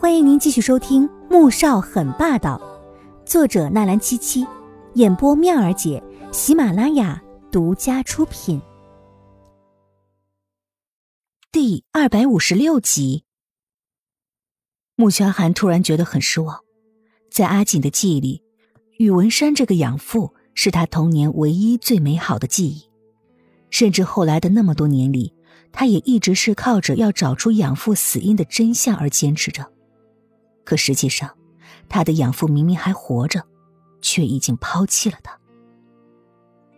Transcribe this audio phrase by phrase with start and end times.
[0.00, 2.56] 欢迎您继续收听《穆少很霸道》，
[3.28, 4.46] 作者纳兰七七，
[4.94, 6.00] 演播妙儿姐，
[6.30, 8.62] 喜马拉雅独家出品。
[11.50, 13.24] 第二百五十六集，
[14.94, 16.60] 穆萧寒突然觉得很失望。
[17.28, 18.40] 在阿锦的记忆里，
[18.98, 22.88] 宇文山这个养父是他童年唯一最美好的记忆，
[23.68, 25.34] 甚至后来的那么多年里，
[25.72, 29.68] 他也一直是靠着要找出养父死因的真相而坚持着。
[30.68, 31.34] 可实际上，
[31.88, 33.42] 他的养父明明还活着，
[34.02, 35.34] 却已经抛弃了他。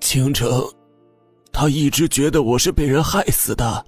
[0.00, 0.50] 倾城，
[1.52, 3.86] 他一直觉得我是被人害死的。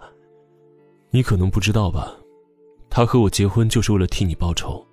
[1.10, 2.14] 你可能不知道吧，
[2.88, 4.86] 他和我结婚就是为了替你报仇，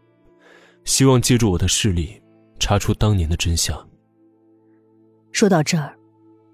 [0.86, 2.20] 希望借助我的势力
[2.60, 3.78] 查出当年的真相。
[5.32, 5.96] 说到这儿，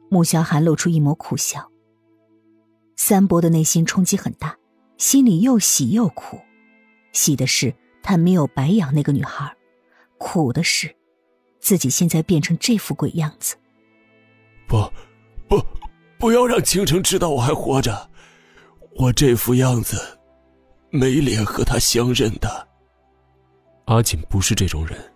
[0.09, 1.71] 穆萧寒露出一抹苦笑。
[2.97, 4.57] 三伯的内心冲击很大，
[4.97, 6.37] 心里又喜又苦，
[7.13, 7.73] 喜的是。
[8.03, 9.55] 他没有白养那个女孩，
[10.17, 10.95] 苦的是，
[11.59, 13.55] 自己现在变成这副鬼样子。
[14.67, 14.91] 不，
[15.47, 15.63] 不，
[16.17, 18.09] 不要让倾城知道我还活着，
[18.95, 20.19] 我这副样子，
[20.89, 22.67] 没脸和他相认的。
[23.85, 25.13] 阿锦不是这种人，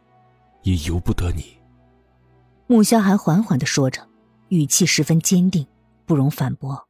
[0.64, 1.58] 也由不得你。
[2.68, 4.08] 穆萧寒缓缓的说着，
[4.50, 5.68] 语气十分坚定，
[6.06, 6.88] 不容反驳。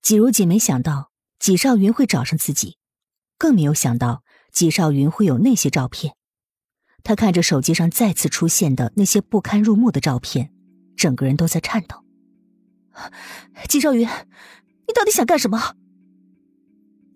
[0.00, 2.78] 季如锦没想到季少云会找上自己。
[3.38, 6.14] 更没有想到纪少云会有那些照片，
[7.02, 10.50] 他看着手机上再次出现的那些不堪入目的照片，
[10.96, 11.96] 整个人都在颤抖。
[13.68, 15.74] 纪少云，你到底想干什么？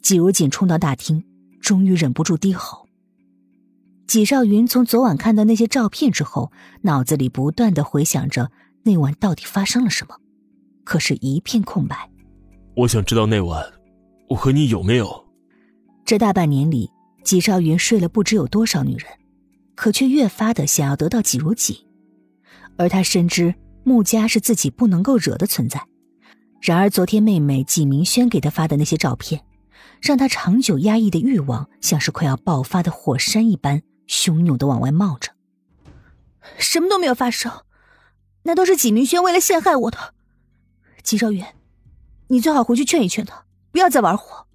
[0.02, 1.24] 纪如锦冲到大厅，
[1.60, 2.88] 终于忍不住低吼。
[4.06, 6.50] 纪少云从昨晚看到那些照片之后，
[6.82, 8.50] 脑子里不断的回想着
[8.82, 10.16] 那晚到底发生了什么，
[10.82, 12.10] 可是一片空白。
[12.74, 13.64] 我想知道那晚，
[14.28, 15.27] 我和你有没有？
[16.08, 16.90] 这大半年里，
[17.22, 19.06] 纪少云睡了不知有多少女人，
[19.74, 21.76] 可却越发的想要得到纪如锦，
[22.78, 23.54] 而他深知
[23.84, 25.86] 穆家是自己不能够惹的存在。
[26.62, 29.44] 然而昨天妹妹纪明轩给他发的那些照片，
[30.00, 35.32] 让他长久压抑的欲望像是快要爆发的火山一般汹涌的往外冒着。
[36.56, 37.52] 什么都没有发生，
[38.44, 40.14] 那都是纪明轩为了陷害我的。
[41.02, 41.44] 纪少云，
[42.28, 44.46] 你最好回去劝一劝他，不要再玩火。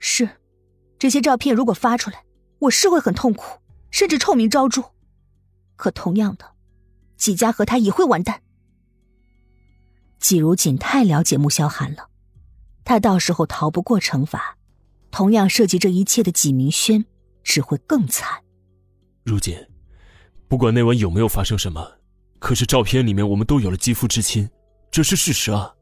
[0.00, 0.28] 是。
[0.98, 2.24] 这些照片如果发出来，
[2.58, 3.60] 我是会很痛苦，
[3.90, 4.82] 甚至臭名昭著。
[5.76, 6.54] 可同样的，
[7.16, 8.42] 季家和他也会完蛋。
[10.18, 12.08] 季如锦太了解穆萧寒了，
[12.84, 14.56] 他到时候逃不过惩罚。
[15.10, 17.04] 同样涉及这一切的季明轩
[17.42, 18.42] 只会更惨。
[19.24, 19.56] 如锦，
[20.48, 21.92] 不管那晚有没有发生什么，
[22.38, 24.50] 可是照片里面我们都有了肌肤之亲，
[24.90, 25.74] 这是事实啊。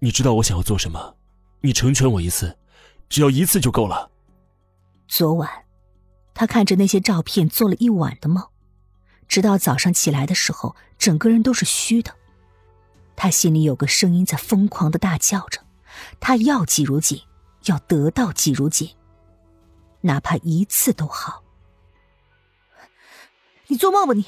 [0.00, 1.16] 你知道我想要做什么？
[1.60, 2.58] 你成全我一次，
[3.08, 4.10] 只要一次就够了。
[5.06, 5.48] 昨晚，
[6.32, 8.44] 他看着那些照片做了一晚的梦，
[9.28, 12.14] 直到早上起来的时候，整个人都是虚的。
[13.14, 15.60] 他心里有个声音在疯狂的大叫着
[16.18, 17.22] ：“他要季如锦，
[17.66, 18.90] 要得到季如锦，
[20.00, 21.44] 哪怕一次都好。”
[23.68, 24.26] 你做梦吧你！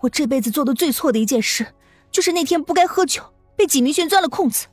[0.00, 1.74] 我这辈子做的最错的一件事，
[2.10, 4.66] 就是那天不该喝酒，被纪明轩钻了空子。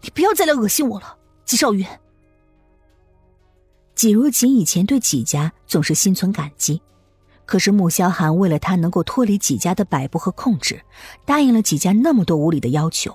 [0.00, 1.86] 你不要再来恶心我了，季少云。
[3.94, 6.80] 季如锦以前对纪家总是心存感激，
[7.44, 10.82] 可是穆萧寒为了他能够脱离纪家的摆布和控制，
[11.24, 13.14] 答应了纪家那么多无理的要求，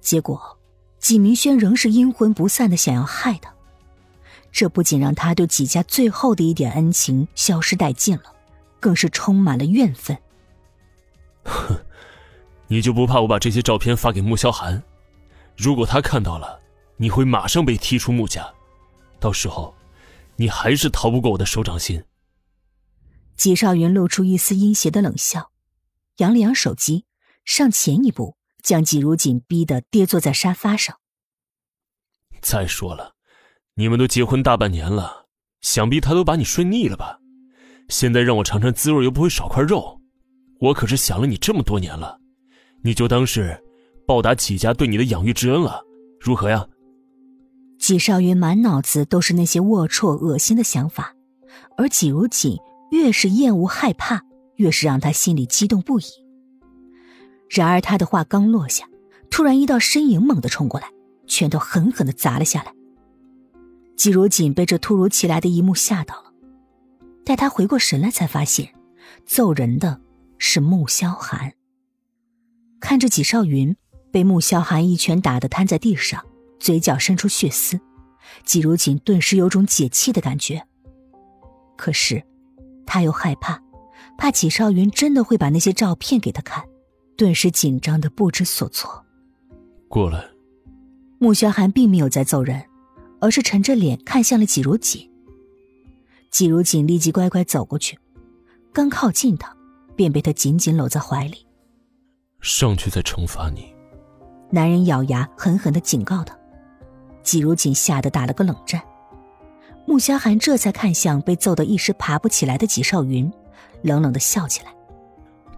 [0.00, 0.58] 结果
[0.98, 3.54] 纪明轩仍是阴魂不散的想要害他，
[4.50, 8.34] 这不仅让他对纪家最后的一点恩情消失殆尽了，
[8.80, 10.16] 更是充满了怨愤。
[11.44, 11.76] 哼，
[12.66, 14.82] 你就不怕我把这些照片发给穆萧寒？
[15.56, 16.58] 如果他看到了，
[16.96, 18.50] 你会马上被踢出穆家，
[19.20, 19.74] 到时候。
[20.40, 22.02] 你还是逃不过我的手掌心。
[23.36, 25.52] 季少云露出一丝阴邪的冷笑，
[26.16, 27.04] 扬了扬手机，
[27.44, 30.98] 上前一步，将季如锦逼得跌坐在沙发上。
[32.40, 33.16] 再说了，
[33.74, 35.26] 你们都结婚大半年了，
[35.60, 37.20] 想必他都把你睡腻了吧？
[37.90, 40.00] 现在让我尝尝滋味，又不会少块肉，
[40.58, 42.18] 我可是想了你这么多年了，
[42.82, 43.62] 你就当是
[44.06, 45.84] 报答纪家对你的养育之恩了，
[46.18, 46.66] 如何呀？
[47.80, 51.14] 纪少云满脑子都是那些龌龊、恶心的想法，
[51.78, 52.58] 而纪如锦
[52.90, 54.22] 越是厌恶、害怕，
[54.56, 56.04] 越是让他心里激动不已。
[57.48, 58.86] 然而，他的话刚落下，
[59.30, 60.88] 突然一道身影猛地冲过来，
[61.26, 62.72] 拳头狠狠的砸了下来。
[63.96, 66.32] 纪如锦被这突如其来的一幕吓到了，
[67.24, 68.74] 待他回过神来，才发现
[69.24, 69.98] 揍人的
[70.36, 71.54] 是穆萧寒。
[72.78, 73.74] 看着纪少云
[74.12, 76.26] 被穆萧寒一拳打得瘫在地上。
[76.60, 77.80] 嘴角渗出血丝，
[78.44, 80.62] 季如锦顿时有种解气的感觉。
[81.76, 82.22] 可是，
[82.86, 83.60] 他又害怕，
[84.16, 86.62] 怕纪少云真的会把那些照片给他看，
[87.16, 89.04] 顿时紧张的不知所措。
[89.88, 90.22] 过来。
[91.18, 92.64] 穆萧寒并没有在揍人，
[93.20, 95.10] 而是沉着脸看向了季如锦。
[96.30, 97.98] 季如锦立即乖乖走过去，
[98.72, 99.54] 刚靠近他，
[99.94, 101.46] 便被他紧紧搂在怀里。
[102.40, 103.70] 上去再惩罚你。
[104.50, 106.34] 男人咬牙，狠狠的警告他。
[107.22, 108.80] 季如锦吓得打了个冷战。
[109.86, 113.30] 穆萧寒这才看向被揍得一时爬不起来的纪少云，
[113.82, 114.72] 冷冷的笑起来：“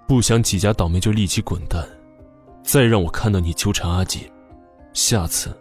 [0.06, 1.86] 不想几家倒霉就立即滚蛋，
[2.62, 4.22] 再让我看到你纠缠阿锦。”
[4.94, 5.54] 下次，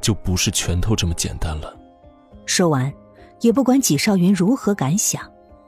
[0.00, 1.76] 就不是拳头这么简单了。
[2.46, 2.92] 说完，
[3.40, 5.22] 也不管纪少云如何感想，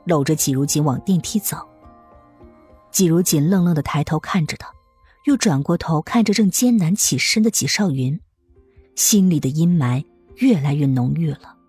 [0.04, 1.56] 搂着纪如锦往电梯走。
[2.90, 4.68] 季如锦愣愣的抬头看着他，
[5.26, 8.20] 又转过头看着正艰难起身的纪少云，
[8.94, 10.04] 心里的阴霾
[10.36, 11.61] 越来越浓郁了。